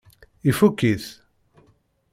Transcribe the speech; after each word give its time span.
Ifukk-it? 0.49 1.05